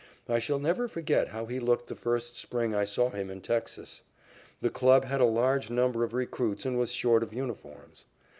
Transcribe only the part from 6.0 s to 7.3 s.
of recruits and was short